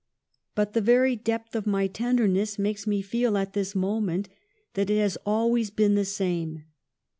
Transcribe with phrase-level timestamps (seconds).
[0.55, 4.29] But the very depth of my tenderness makes me feel at this moment
[4.73, 6.63] that it has always been the same.